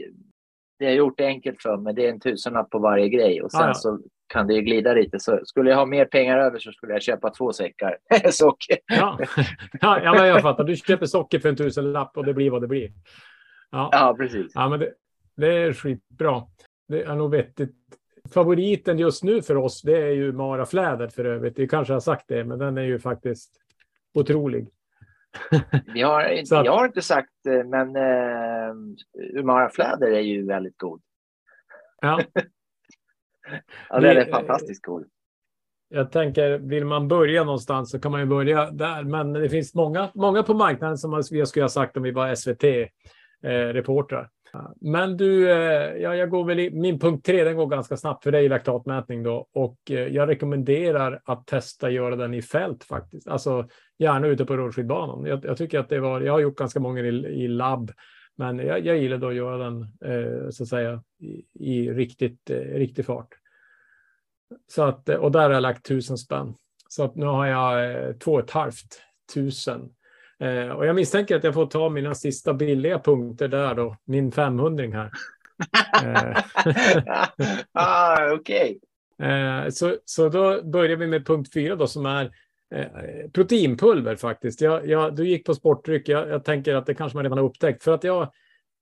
[0.79, 1.95] det har gjort det enkelt för mig.
[1.95, 3.75] Det är en tusenlapp på varje grej och sen Ah, ja.
[3.75, 5.21] så kan det glida lite.
[5.21, 7.97] Så skulle jag ha mer pengar över så skulle jag köpa två säckar
[8.31, 8.79] socker.
[8.87, 9.19] Ja,
[9.81, 10.65] ja, men jag fattar.
[10.65, 12.93] Du köper socker för en tusenlapp och det blir vad det blir.
[13.71, 14.53] Ja, Ja, precis.
[14.55, 14.93] ja men det,
[15.37, 16.43] det är skitbra.
[16.89, 17.75] Det är nog vettigt.
[18.35, 21.59] Favoriten just nu för oss, det är ju Mara Fläder för övrigt.
[21.59, 23.53] Vi kanske har sagt det, men den är ju faktiskt
[24.15, 24.69] otrolig.
[25.95, 26.23] Vi har,
[26.65, 28.75] Jag har inte sagt, eh, men eh,
[29.35, 31.03] Umara Fläder är ju väldigt god.
[32.01, 32.21] Ja,
[33.89, 35.05] Ja, den är fantastiskt god.
[35.89, 39.03] jag tänker, vill man börja någonstans så kan man ju börja där.
[39.03, 42.35] Men det finns många, många på marknaden som vi skulle ha sagt om vi var
[42.35, 44.31] SVT-reportrar.
[44.81, 48.25] Men du, eh, ja, jag går väl i, min punkt tre, den går ganska snabbt
[48.25, 49.49] för dig, laktatmätning då.
[49.53, 53.29] Och eh, jag rekommenderar att testa göra den i fält faktiskt.
[53.29, 55.25] Alltså gärna ute på rullskidbanan.
[55.27, 57.09] Jag, jag tycker att det var, jag har gjort ganska många i,
[57.45, 57.91] i labb.
[58.37, 62.51] Men jag, jag gillar då att göra den eh, så att säga i, i riktigt,
[62.51, 63.35] eh, riktig fart.
[64.67, 66.55] Så att, och där har jag lagt tusen spänn.
[66.89, 69.03] Så att nu har jag eh, två och ett halvt
[69.35, 69.91] tusen.
[70.39, 74.33] Eh, och jag misstänker att jag får ta mina sista billiga punkter där då, min
[74.33, 75.11] 500 här.
[76.05, 76.43] Eh,
[77.73, 78.81] ah, Okej.
[79.19, 82.33] Eh, så, så då börjar vi med punkt fyra då som är
[82.75, 84.61] eh, proteinpulver faktiskt.
[84.61, 86.09] Jag, jag, du gick på sportdryck.
[86.09, 88.33] Jag, jag tänker att det kanske man redan har upptäckt för att jag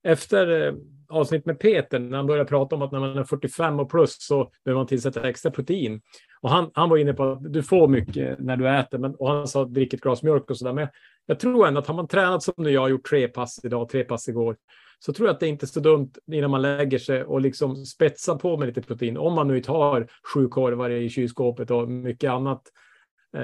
[0.03, 0.73] efter eh,
[1.09, 4.15] avsnitt med Peter när han började prata om att när man är 45 och plus
[4.19, 6.01] så behöver man tillsätta extra protein.
[6.41, 9.29] Och han, han var inne på att du får mycket när du äter men, och
[9.29, 10.73] han sa drick ett glas mjölk och sådär.
[10.73, 10.87] Men
[11.25, 13.89] jag tror ändå att har man tränat som nu jag har gjort tre pass idag,
[13.89, 14.55] tre pass igår
[14.99, 17.75] så tror jag att det inte är så dumt innan man lägger sig och liksom
[17.75, 19.17] spetsa på med lite protein.
[19.17, 22.61] Om man nu inte har sju korvar i kylskåpet och mycket annat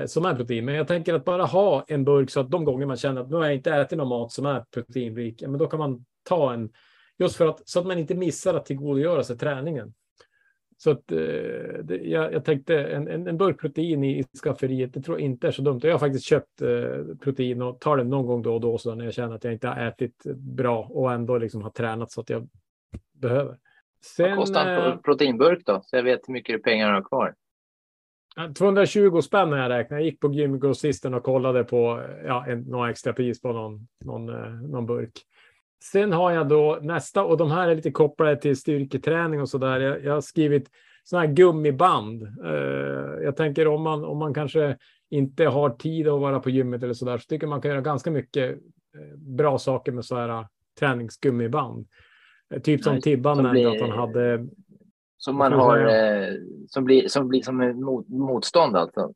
[0.06, 0.66] som är protein.
[0.66, 3.30] Men jag tänker att bara ha en burk så att de gånger man känner att
[3.30, 6.54] nu har jag inte ätit någon mat som är proteinrik, men då kan man ta
[6.54, 6.70] en
[7.20, 9.94] just för att så att man inte missar att tillgodogöra sig träningen.
[10.78, 11.18] Så att eh,
[11.84, 15.26] det, jag, jag tänkte en, en, en burk protein i, i skafferiet, det tror jag
[15.26, 15.80] inte är så dumt.
[15.84, 18.96] Jag har faktiskt köpt eh, protein och tar det någon gång då och då så
[18.96, 22.22] när jag känner att jag inte har ätit bra och ändå liksom har tränat så
[22.22, 22.50] att jag
[23.14, 23.46] behöver.
[23.46, 23.58] Vad
[24.06, 25.82] Sen, kostar en eh, pro- proteinburk då?
[25.84, 27.36] Så jag vet hur mycket pengar jag har kvar.
[28.36, 30.02] Ja, 220 spänn när jag räknade.
[30.02, 34.30] Jag gick på gymgrossisten och kollade på ja, en, några extra pris på någon, någon,
[34.30, 35.12] eh, någon burk.
[35.84, 39.58] Sen har jag då nästa och de här är lite kopplade till styrketräning och så
[39.58, 39.80] där.
[39.80, 40.70] Jag, jag har skrivit
[41.04, 42.24] sådana här gummiband.
[42.24, 44.78] Eh, jag tänker om man, om man kanske
[45.10, 47.82] inte har tid att vara på gymmet eller så där så tycker man kan göra
[47.82, 50.46] ganska mycket eh, bra saker med så här
[50.80, 51.88] träningsgummiband.
[52.64, 54.48] Typ som Tibban nämnde att han hade
[55.24, 56.34] Som man har, eh,
[56.68, 59.14] som blir som, blir som en mot, motstånd alltså.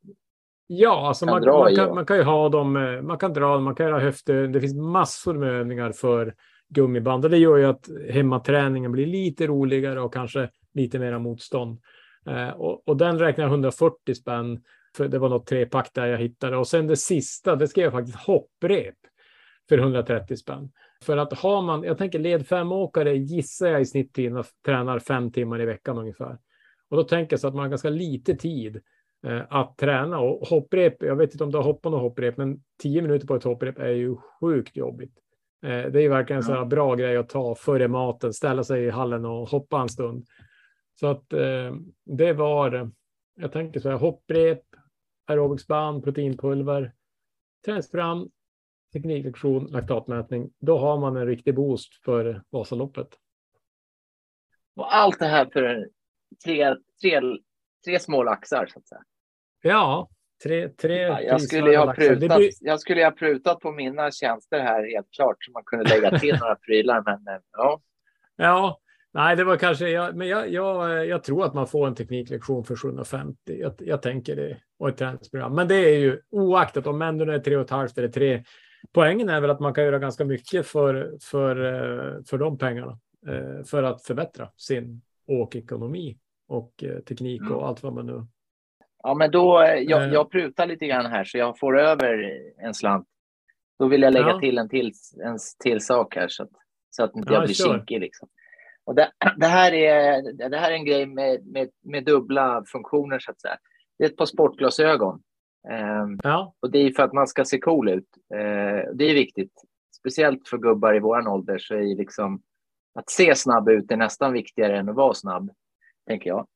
[0.67, 3.59] Ja, alltså man, man, i kan, man kan ju ha dem, eh, man kan dra
[3.59, 4.47] man kan göra höfter.
[4.47, 6.33] Det finns massor med övningar för
[6.69, 11.79] gummiband och det gör ju att hemmaträningen blir lite roligare och kanske lite mera motstånd.
[12.25, 14.63] Eh, och, och den räknar jag 140 spänn,
[14.97, 16.57] för det var något trepack där jag hittade.
[16.57, 18.95] Och sen det sista, det skrev jag faktiskt hopprep
[19.69, 20.69] för 130 spänn.
[21.03, 24.17] För att har man, jag tänker led femåkare gissar jag i snitt
[24.65, 26.38] tränar fem timmar i veckan ungefär.
[26.89, 28.81] Och då tänker jag så att man har ganska lite tid
[29.27, 31.03] eh, att träna och hopprep.
[31.03, 33.79] Jag vet inte om du har hoppat något hopprep, men tio minuter på ett hopprep
[33.79, 35.13] är ju sjukt jobbigt.
[35.63, 36.65] Eh, det är ju verkligen en ja.
[36.65, 40.25] bra grej att ta före maten, ställa sig i hallen och hoppa en stund.
[40.99, 41.73] Så att eh,
[42.05, 42.91] det var,
[43.36, 44.62] jag tänker så här, hopprep,
[45.27, 46.93] aerobicsband, proteinpulver,
[47.65, 48.29] träningsprogram,
[48.95, 50.49] tekniklektion, laktatmätning.
[50.60, 53.08] Då har man en riktig boost för Vasaloppet.
[54.75, 55.89] Och allt det här för
[56.45, 57.21] tre, tre,
[57.86, 59.01] tre små laxar så att säga.
[59.62, 60.10] Ja,
[60.43, 62.49] tre, tre ja, jag, skulle ha prutat, blir...
[62.62, 66.38] jag skulle ha prutat på mina tjänster här helt klart så man kunde lägga till
[66.39, 67.03] några prylar.
[67.05, 67.81] Men eh, ja.
[68.36, 68.79] Ja,
[69.13, 72.63] nej, det var kanske, jag, men jag, jag, jag tror att man får en tekniklektion
[72.63, 73.36] för 750.
[73.45, 75.55] Jag, jag tänker det och ett träningsprogram.
[75.55, 78.43] Men det är ju oaktat om ändå är tre och ett halvt eller tre.
[78.91, 83.00] Poängen är väl att man kan göra ganska mycket för, för, eh, för de pengarna
[83.28, 86.17] eh, för att förbättra sin åkekonomi
[86.48, 87.63] och eh, teknik och mm.
[87.63, 88.26] allt vad man nu.
[89.04, 93.08] Ja, men då jag, jag prutar lite grann här så jag får över en slant.
[93.80, 94.39] Då vill jag lägga ja.
[94.39, 94.91] till en till,
[95.24, 96.50] en till sak här så att,
[96.89, 98.00] så att inte ja, jag blir kinkig.
[98.00, 98.28] Liksom.
[98.84, 103.19] Och det, det, här är, det här är en grej med, med, med dubbla funktioner
[103.19, 103.58] så att säga
[103.98, 105.21] det är ett par sportglasögon.
[105.69, 106.54] Eh, ja.
[106.60, 108.08] Och det är för att man ska se cool ut.
[108.34, 109.51] Eh, det är viktigt.
[109.99, 112.41] Speciellt för gubbar i vår ålder så är liksom
[112.95, 115.51] att se snabb ut är nästan viktigare än att vara snabb,
[116.08, 116.47] tänker jag.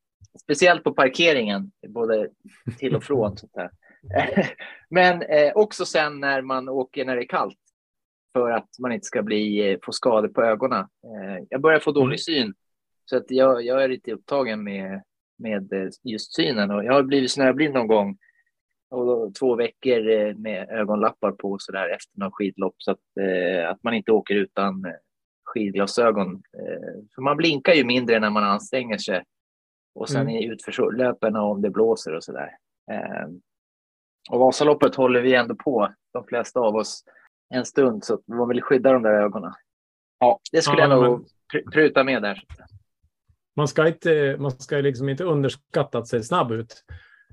[0.43, 2.29] Speciellt på parkeringen, både
[2.77, 3.37] till och från.
[3.37, 3.69] sånt där.
[4.89, 7.59] Men eh, också sen när man åker när det är kallt
[8.33, 10.79] för att man inte ska bli, eh, få skador på ögonen.
[10.79, 12.17] Eh, jag börjar få dålig mm.
[12.17, 12.53] syn
[13.05, 15.03] så att jag, jag är lite upptagen med
[15.39, 16.71] med eh, just synen.
[16.71, 18.17] Och jag har blivit snöblind någon gång
[18.89, 23.69] och två veckor eh, med ögonlappar på så där efter någon skidlopp så att, eh,
[23.69, 24.85] att man inte åker utan
[25.45, 26.41] skidglasögon.
[27.15, 29.23] För man blinkar ju mindre när man anstränger sig
[29.95, 30.35] och sen mm.
[30.35, 32.49] i utförslöpen om det blåser och så där.
[34.29, 37.03] Och Vasaloppet håller vi ändå på, de flesta av oss,
[37.53, 39.53] en stund så man vill skydda de där ögonen.
[40.19, 41.71] Ja, det skulle ja, jag nog men...
[41.71, 42.43] pruta med där
[43.59, 46.83] man ska inte, man ska liksom inte underskatta att se snabb ut.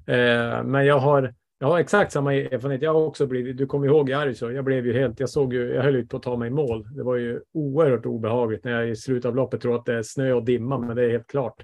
[0.06, 2.82] Eh, men jag har, jag har exakt samma erfarenhet.
[2.82, 5.54] Jag har också blivit, du kommer ihåg i Arvidsjaur, jag blev ju helt, jag såg
[5.54, 6.86] ju, jag höll ut på att ta mig i mål.
[6.96, 10.02] Det var ju oerhört obehagligt när jag i slutet av loppet tror att det är
[10.02, 11.62] snö och dimma, men det är helt klart.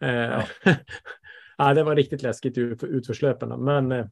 [0.00, 0.44] Eh, ja.
[1.58, 4.06] ja, det var riktigt läskigt ut, utförslöparna, men eh,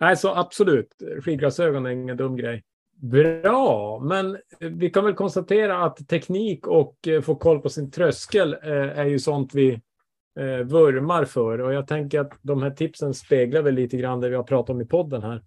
[0.00, 0.88] nej, så absolut,
[1.24, 2.62] skidglasögon är ingen dum grej.
[2.94, 8.54] Bra, men vi kan väl konstatera att teknik och eh, få koll på sin tröskel
[8.62, 9.80] är ju sånt vi
[10.40, 11.60] eh, vurmar för.
[11.60, 14.70] Och jag tänker att de här tipsen speglar väl lite grann det vi har pratat
[14.70, 15.42] om i podden här.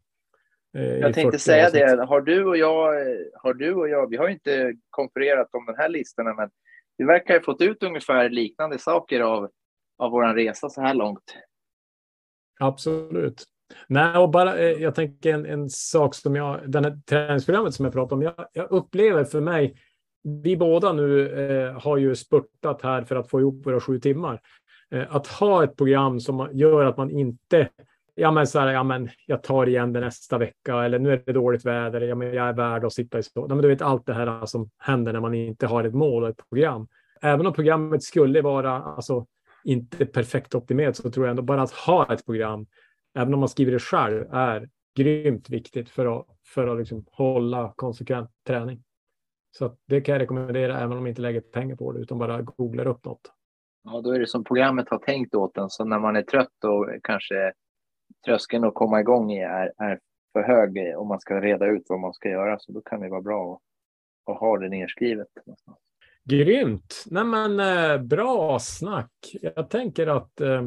[1.00, 2.94] Jag tänkte säga det, har du och jag,
[3.34, 6.50] har du och jag, vi har inte konfererat om den här listorna, men
[6.98, 9.50] vi verkar ha fått ut ungefär liknande saker av,
[9.98, 11.36] av vår resa så här långt.
[12.60, 13.44] Absolut.
[13.88, 17.86] Nej, och bara, eh, jag tänker en, en sak som jag, den här träningsprogrammet som
[17.86, 19.76] jag pratar om, jag, jag upplever för mig,
[20.44, 24.42] vi båda nu eh, har ju spurtat här för att få ihop våra sju timmar.
[24.92, 27.70] Eh, att ha ett program som gör att man inte,
[28.16, 31.24] ja men så här, ja men jag tar igen det nästa vecka eller nu är
[31.26, 33.48] det dåligt väder, ja men jag är värd att sitta i så.
[33.48, 36.30] men du vet allt det här som händer när man inte har ett mål och
[36.30, 36.88] ett program.
[37.22, 39.26] Även om programmet skulle vara, alltså
[39.64, 42.66] inte perfekt optimerat så tror jag ändå bara att ha ett program
[43.16, 47.74] även om man skriver det själv, är grymt viktigt för att, för att liksom hålla
[47.76, 48.84] konsekvent träning.
[49.52, 52.42] Så det kan jag rekommendera även om man inte lägger pengar på det utan bara
[52.42, 53.32] googlar upp något.
[53.86, 55.70] Ja, då är det som programmet har tänkt åt en.
[55.70, 57.54] Så när man är trött och kanske
[58.26, 60.00] tröskeln att komma igång är, är
[60.34, 62.60] för hög om man ska reda ut vad man ska göra.
[62.60, 65.28] Så då kan det vara bra att, att ha det nedskrivet.
[66.24, 67.04] Grymt!
[67.06, 69.36] Nej, men, eh, bra snack.
[69.42, 70.62] Jag tänker att eh,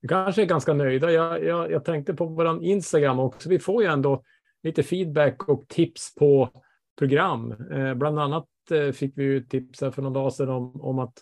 [0.00, 1.10] vi kanske är ganska nöjda.
[1.10, 3.48] Jag, jag, jag tänkte på vår Instagram också.
[3.48, 4.22] Vi får ju ändå
[4.62, 6.50] lite feedback och tips på
[6.98, 7.52] program.
[7.52, 10.98] Eh, bland annat eh, fick vi ju tips här för någon dag sedan om, om
[10.98, 11.14] att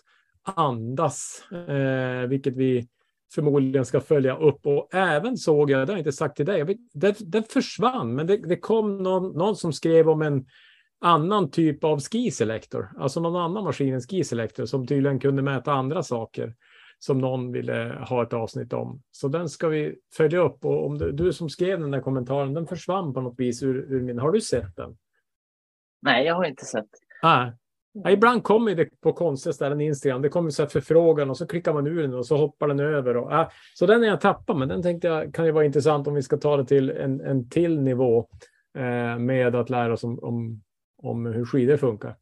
[0.55, 2.87] andas, eh, vilket vi
[3.33, 4.65] förmodligen ska följa upp.
[4.65, 6.77] Och även såg jag, det har jag inte sagt till dig,
[7.19, 10.45] det försvann, men det, det kom någon, någon som skrev om en
[11.01, 16.03] annan typ av skiselektor, alltså någon annan maskin än skiselektor som tydligen kunde mäta andra
[16.03, 16.55] saker
[16.99, 19.01] som någon ville ha ett avsnitt om.
[19.11, 22.53] Så den ska vi följa upp och om du, du som skrev den där kommentaren,
[22.53, 24.19] den försvann på något vis ur, ur min.
[24.19, 24.97] Har du sett den?
[26.01, 26.89] Nej, jag har inte sett.
[27.21, 27.45] Ah.
[28.03, 30.21] Ja, ibland kommer det på konstiga ställen i Instagram.
[30.21, 32.79] Det kommer så här förfrågan och så klickar man ur den och så hoppar den
[32.79, 33.17] över.
[33.17, 36.07] Och, äh, så den är jag tappat, men den tänkte jag kan ju vara intressant
[36.07, 38.27] om vi ska ta det till en, en till nivå
[38.77, 40.61] eh, med att lära oss om, om
[40.97, 42.15] om hur skidor funkar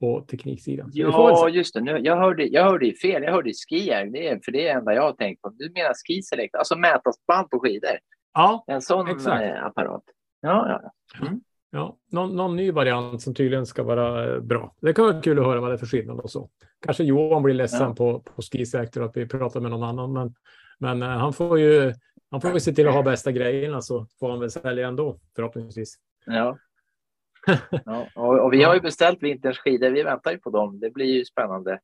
[0.00, 0.90] på tekniksidan.
[0.92, 1.80] Ja, just det.
[1.80, 3.22] Nu, jag, hörde, jag hörde ju fel.
[3.22, 5.48] Jag hörde skier, det är, för det är det enda jag har tänkt på.
[5.48, 7.98] Du menar skiselect, alltså mätarband på skidor.
[8.34, 9.42] ja, En sån Exakt.
[9.42, 10.02] eh, apparat.
[10.40, 10.80] Ja,
[11.20, 11.28] ja.
[11.72, 11.96] Ja.
[12.10, 14.74] Någon, någon ny variant som tydligen ska vara eh, bra.
[14.80, 16.50] Det kan vara kul att höra vad det är för skillnad och så.
[16.84, 17.94] Kanske Johan blir ledsen Ja.
[17.94, 20.34] på, på Skisektor att vi pratar med någon annan, men,
[20.78, 21.94] men eh, han får ju
[22.30, 25.18] han får ju se till att ha bästa grejerna så får han väl sälja ändå
[25.36, 25.94] förhoppningsvis.
[26.26, 26.58] ja.
[27.84, 28.06] ja.
[28.14, 29.90] Och, och vi har ju beställt vinterns skidor.
[29.90, 30.80] Vi väntar ju på dem.
[30.80, 31.80] Det blir ju spännande.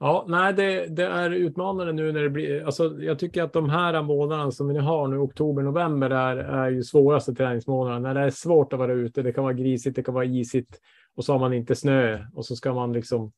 [0.00, 2.64] Ja, nej, det, det är utmanande nu när det blir.
[2.64, 6.36] Alltså, jag tycker att de här månaderna som vi nu har nu, oktober, november, är,
[6.36, 8.08] är ju svåraste träningsmånaderna.
[8.08, 10.80] När det är svårt att vara ute, det kan vara grisigt, det kan vara isigt
[11.16, 13.32] och så har man inte snö och så ska man liksom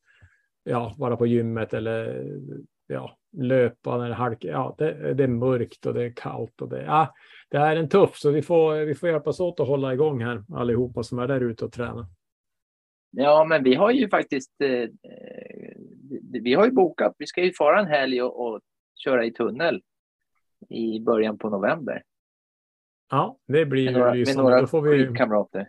[0.65, 2.27] ja, vara på gymmet eller
[2.87, 4.49] ja, löpa när det halkar.
[4.49, 7.15] Ja, det, det är mörkt och det är kallt och det, ja,
[7.49, 10.45] det är en tuff, så vi får, vi får hjälpas åt att hålla igång här
[10.55, 12.07] allihopa som är där ute och tränar.
[13.11, 14.61] Ja, men vi har ju faktiskt.
[14.61, 14.89] Eh, eh,
[16.33, 17.15] vi har ju bokat.
[17.19, 18.61] Vi ska ju fara en helg och, och
[19.05, 19.83] köra i tunnel
[20.69, 22.03] i början på november.
[23.11, 24.43] Ja, det blir Med ju några, med lysande.
[24.43, 25.69] några Då får vi, skidkamrater.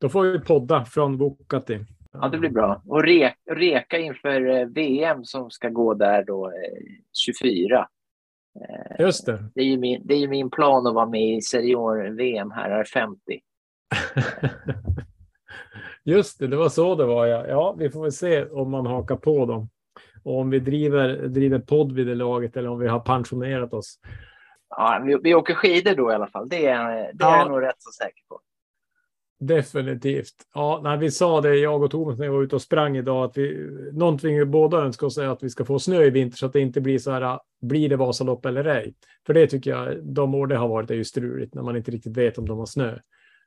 [0.00, 1.78] då får vi podda från Vuokatti.
[2.12, 2.82] Ja, det blir bra.
[2.86, 6.52] Och re, reka inför eh, VM som ska gå där då eh,
[7.24, 7.88] 24.
[8.98, 9.44] Just det.
[9.54, 12.84] Det är ju min, det är min plan att vara med i senior-VM här, är
[12.84, 13.18] 50.
[16.04, 17.26] Just det, det var så det var.
[17.26, 19.68] Ja, ja vi får väl se om man hakar på dem.
[20.22, 23.98] Och om vi driver, driver podd vid det laget eller om vi har pensionerat oss.
[24.70, 26.48] Ja, vi, vi åker skidor då i alla fall.
[26.48, 27.38] Det är, det är Ja.
[27.38, 28.40] jag nog rätt så säker på.
[29.40, 30.34] Definitivt.
[30.54, 33.24] Ja, när vi sa det, jag och Thomas, när vi var ute och sprang idag,
[33.24, 36.36] att vi, någonting vi båda önskar oss är att vi ska få snö i vinter
[36.36, 38.94] så att det inte blir så här, blir det Vasalopp eller ej?
[39.26, 41.90] För det tycker jag, de år det har varit är ju struligt när man inte
[41.90, 42.98] riktigt vet om de har snö.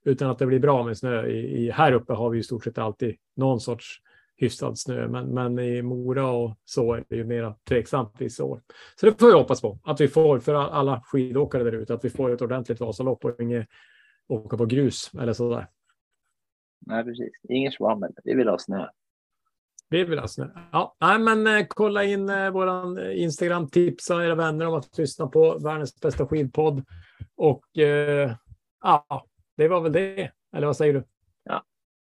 [0.08, 1.28] Utan att det blir bra med snö.
[1.28, 4.02] I, i, här uppe har vi i stort sett alltid någon sorts
[4.36, 8.62] hyfsad snö, men, men i Mora och så är det ju mera tveksamt vissa år.
[9.00, 12.06] Så det får vi hoppas på, att vi får för alla skidåkare där ute, att
[12.06, 13.68] vi får ett ordentligt Vasalopp och inget
[14.28, 15.68] åka på grus eller så där.
[16.80, 17.32] Nej, precis.
[17.50, 18.12] Ingen svammel.
[18.24, 18.88] Vi vill ha snö.
[19.90, 20.48] Vi vill ha snö.
[20.72, 23.70] Ja, nej, men eh, kolla in eh, våran Instagram.
[23.70, 26.86] Tipsa era vänner om att lyssna på världens bästa skidpodd.
[27.36, 28.36] Och eh,
[28.84, 29.26] ja,
[29.58, 30.32] det var väl det.
[30.56, 31.04] Eller vad säger du?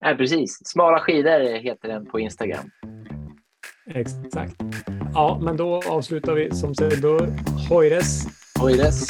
[0.04, 0.60] Nej, precis.
[0.66, 2.70] Smala skidor heter den på Instagram.
[3.86, 4.56] Exakt.
[5.14, 7.28] Ja, men då avslutar vi som sig bör.
[7.70, 8.26] Hojres!
[8.62, 9.10] Oj, dess.